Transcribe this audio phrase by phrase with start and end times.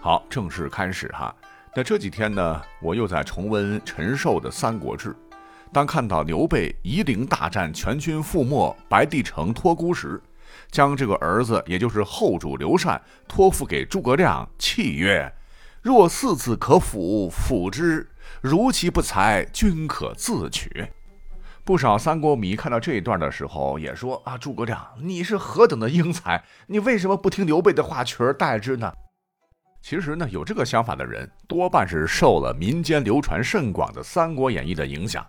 [0.00, 1.34] 好，正式开始哈。
[1.74, 5.10] 那这几天呢，我又在重温陈寿的《三国志》。
[5.70, 10.18] 当看到刘备夷陵大战全军覆没，白帝城托孤时，
[10.70, 15.30] 将这个儿子，也就是后主刘禅，托付给诸葛亮，泣曰
[15.82, 18.06] ：“若四子可辅，辅之；
[18.40, 20.86] 如其不才，君可自取。”
[21.68, 28.90] 不少三国迷看到这一段的时候，也说：“啊，诸葛亮，你是何等的英才，你为什么不听刘备的话，取而代之呢？”
[29.84, 35.22] 其实呢，有这个想法的人，多半是受了民间流传甚广的《三国演义》的影响。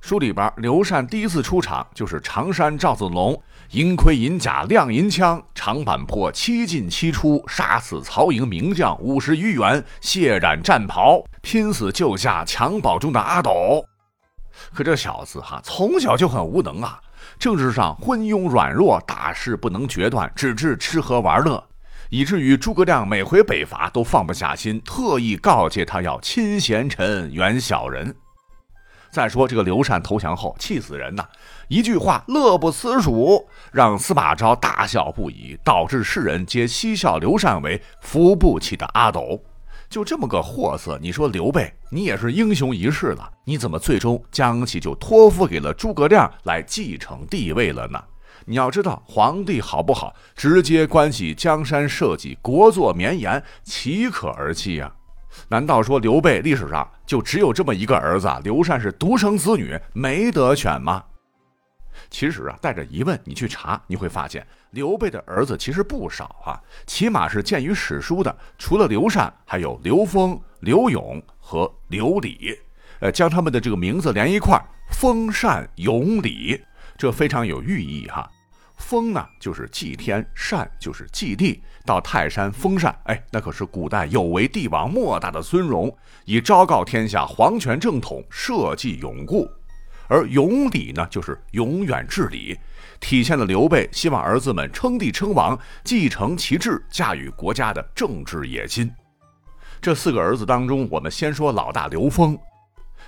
[0.00, 3.40] 书里边，刘禅第一次出场就是常山赵子龙，
[3.70, 13.84] 银盔银甲亮银枪，长坂坡七进七出，杀死曹营名将五十余员，卸染战袍，拼死救下襁褓中的阿斗。
[14.72, 17.00] 可这小子哈，从小就很无能啊，
[17.38, 21.62] 政治上昏庸软弱，大事不能决断，只知吃喝玩乐，
[22.10, 28.14] 以至于诸葛亮每回北伐都放不下心，特意告诫他要亲贤臣，远小人。
[29.10, 31.24] 再说这个刘禅投降后，气死人呐！
[31.68, 39.40] 一句话“乐不思蜀”，让司马昭大笑不已，导致世人皆嬉笑刘禅为扶不起的阿斗。
[39.88, 48.02] 就这么个货色，你说刘备，你也是英雄一世了，你怎么最终将其就托付给了诸葛亮来继承帝位了呢？
[48.46, 54.92] 你要知道，皇帝好不好，直接关系江山社稷、国祚绵延，岂可儿戏呀？
[55.48, 58.28] 难道说刘备历史上就只有这么一个儿子？
[58.42, 61.02] 刘禅是独生子女，没得选吗？
[62.10, 68.36] 其实啊，带着疑问你去查，你会发现刘备的儿子其实不少啊，起码是见于史书的。
[68.58, 72.58] 除了刘禅，还有刘封、刘勇和刘礼。
[73.00, 76.60] 呃，将他们的这个名字连一块儿，封禅勇礼，
[76.96, 78.30] 这非常有寓意哈。
[78.76, 81.62] 封呢，就是祭天；禅就是祭地。
[81.84, 85.94] 到泰山封禅，哎，那可是古代有为帝王莫大的尊荣，
[86.24, 89.48] 以昭告天下皇权正统，社稷永固。
[90.08, 92.58] 而永礼呢，就是永远治理，
[93.00, 98.90] 体现了刘备希望儿子们称帝称王，继承其志，驾驭国家的政治野心。
[99.80, 102.38] 这四个儿子当中，我们先说老大刘封。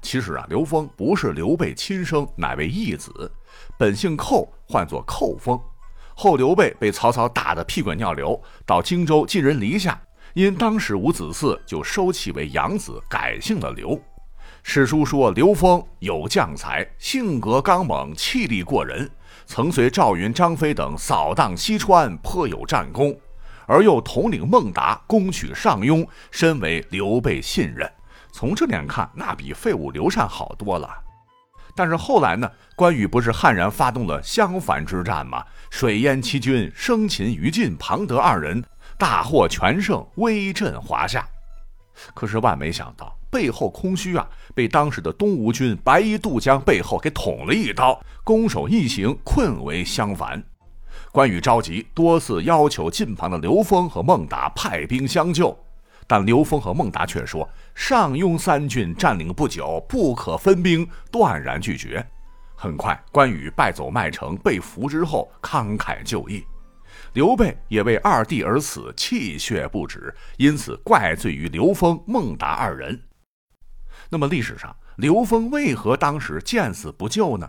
[0.00, 3.30] 其实啊，刘封不是刘备亲生，乃为义子。
[3.78, 5.60] 本姓寇，唤作寇封。
[6.14, 10.00] 后刘备被曹操打得屁滚尿流，到荆州寄人篱下，
[10.34, 14.00] 因当时无子嗣，就收其为养子，改姓了刘。
[14.62, 19.10] 史书说刘封有将才，性格刚猛，气力过人，
[19.44, 23.14] 曾随赵云、张飞等扫荡西川，颇有战功，
[23.66, 27.90] 而又统领孟达，攻取上庸，身为刘备信任。
[28.30, 30.88] 从这点看，那比废物刘禅好多了。
[31.74, 32.50] 但是后来呢？
[32.74, 35.44] 关羽不是悍然发动了襄樊之战吗？
[35.70, 38.62] 水淹七军，生擒于禁、庞德二人，
[38.96, 41.26] 大获全胜，威震华夏。
[42.14, 44.28] 可是万没想到，背后空虚啊！
[44.54, 50.44] 被当时的东吴军白衣渡江背后给捅了一刀，攻守一行困为襄樊。
[51.10, 55.58] 关羽着急，多次要求近旁的刘封和孟达派兵相救。
[56.06, 62.06] 但刘封和孟达却说：“上庸三郡占领不久，不可分兵。”断然拒绝。
[62.54, 66.44] 很快，关羽败走麦城，被俘之后，慷慨就义。
[67.14, 73.00] 刘备也为二弟而死，气血不止，因此怪罪于刘封、孟达二人。
[74.12, 77.48] 那么，历史上刘封为何当时见死不救呢？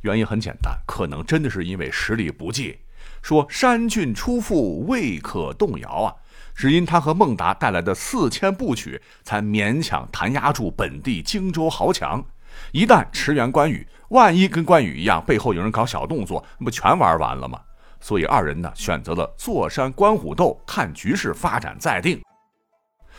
[0.00, 2.80] 原因很简单，可能真的是因为实力不济。
[3.22, 6.16] 说山郡初复，未可动摇啊。
[6.56, 12.24] 只因他和孟达带来的四千部曲，才勉强弹压住本地荆州豪强。
[12.72, 17.60] 一旦驰援关羽，万一跟关羽一样，背后有人搞小动作，那不全玩完了吗？
[18.00, 22.20] 所以二人呢，选择了坐山观虎斗，看局势发展再定。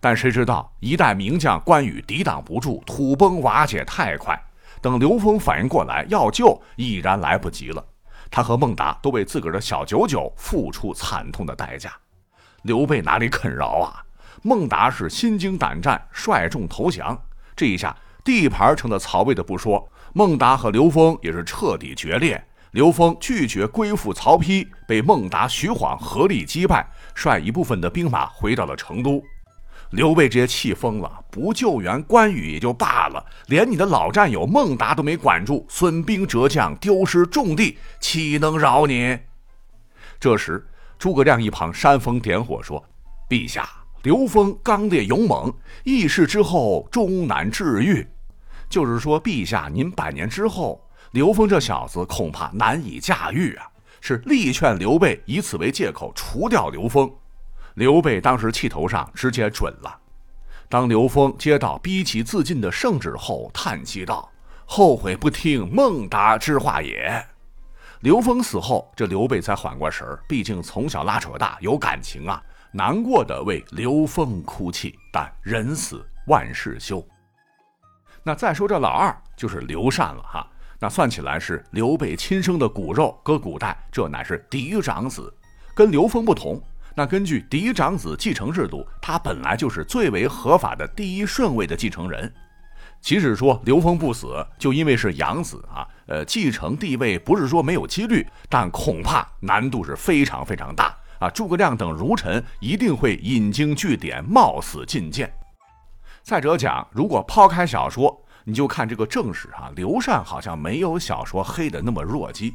[0.00, 4.40] 但谁知道，一代名将关羽抵挡不住，土崩瓦解太快。
[4.80, 7.84] 等刘封反应过来要救，已然来不及了。
[8.30, 11.92] 他和孟达都为自个儿的小九九付出惨痛的代价。
[12.62, 14.02] 刘备哪里肯饶啊？
[14.42, 17.16] 孟达是心惊胆战，率众投降。
[17.54, 22.42] 这一下地盘成了曹魏的不说，孟达和刘封也是彻底决裂。
[22.72, 29.22] 刘封拒绝归附曹丕，被孟达、徐晃合力击败，率一部分的兵马回到了成都。
[29.92, 39.18] 刘备直接气疯了，不救援关羽也就罢了，连你的老战友孟达都没管住，损兵折将，丢失重地，岂能饶你？
[40.18, 40.66] 这时。
[40.98, 42.80] 诸葛亮一旁煽风点火说
[43.28, 43.68] ：“陛下，
[44.04, 45.52] 刘封刚烈勇猛，
[45.82, 48.06] 议事之后终难治愈。
[48.68, 50.80] 就是说，陛下您百年之后，
[51.10, 53.66] 刘封这小子恐怕难以驾驭啊！
[54.00, 57.12] 是力劝刘备以此为借口除掉刘封。
[57.74, 59.98] 刘备当时气头上，直接准了。
[60.68, 64.30] 当刘封接到逼其自尽的圣旨后，叹息道
[64.64, 67.24] ：“后悔不听孟达之话也。”
[68.00, 70.18] 刘封死后，这刘备才缓过神儿。
[70.26, 72.42] 毕竟从小拉扯大，有感情啊，
[72.72, 74.98] 难过的为刘封哭泣。
[75.12, 77.06] 但人死万事休。
[78.22, 80.46] 那再说这老二就是刘禅了哈。
[80.80, 85.32] 那算起来是刘备亲生的骨肉，搁古代这乃是嫡长子，
[85.74, 86.60] 跟刘封不同。
[86.94, 92.32] 那根据嫡长子继承制度，他本来就是最为合法的第一顺位的继承人。
[93.00, 101.28] 即使说刘封不死，就因为是养子啊，呃，继承地位不是说没有几率，但恐怕难度是非常非常大啊。
[101.30, 105.32] 诸葛亮等儒臣一定会引经据典，冒死进谏。
[106.22, 108.18] 再者讲，如果抛开小说。
[108.44, 112.52] 你就看这个正史啊，刘禅好像没有小说黑的那么弱鸡。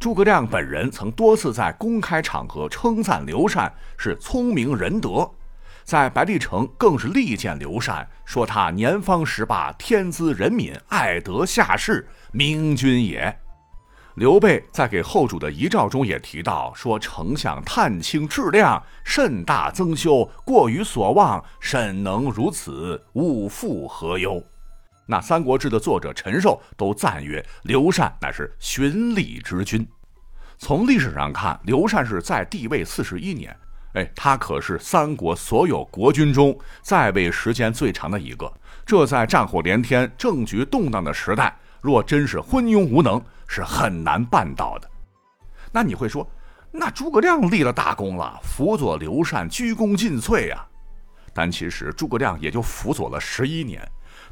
[0.00, 5.30] 诸葛亮本人曾多次在公开场合称赞刘禅是聪明仁德，
[5.84, 13.38] 在白帝城更是力荐刘禅，说他年方十八，天资人敏，爱德下士，明君也。
[14.14, 24.42] 刘备在给后主的遗诏中也提到说，丞相探清质量，甚大增修，过于所望，甚能如此，勿复何忧。
[25.10, 29.84] 那《三国志》的作者陈寿都赞曰：“刘禅乃是循礼之君。”
[30.56, 33.54] 从历史上看，刘禅是在帝位四十一年，
[33.94, 38.52] 哎，他可是三国所有国君中在位时间最长的一个。
[38.86, 44.88] 这在战火连天、政局动荡的时代，若真是昏庸无能，是很难办到的。
[45.72, 46.24] 那你会说，
[46.70, 50.64] 那诸葛亮立了大功了，辅佐刘禅，鞠躬尽瘁呀？
[51.34, 53.84] 但其实诸葛亮也就辅佐了十一年。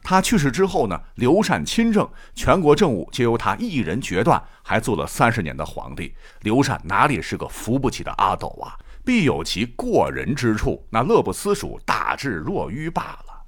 [0.03, 6.15] 他去世之后呢，刘禅亲政，全国政务皆由他一人决断，还做了三十年的皇帝。
[6.41, 8.79] 刘禅哪里是个扶不起的阿斗啊？
[9.05, 13.45] 必有其过人之处，那乐不思蜀，大智若愚罢了。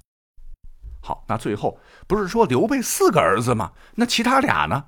[1.03, 3.71] 好，那最后不是说刘备四个儿子吗？
[3.95, 4.83] 那其他俩呢？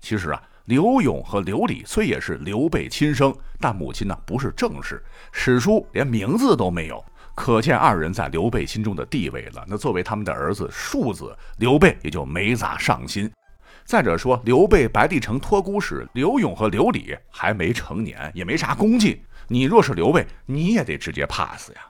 [0.00, 7.04] 其实啊，刘永和刘礼虽也是刘备亲生，但母亲呢不是正室，史书连名字都没有。
[7.38, 9.64] 可见二人在刘备心中的地位了。
[9.68, 13.30] 那作为他们的儿子庶子，刘备也就没咋上心。
[13.84, 19.22] 再者说，刘备白帝城托孤时，刘永和刘礼还没成年，也没啥功绩。
[19.46, 21.80] 你若是刘备，你也得直接 pass 呀。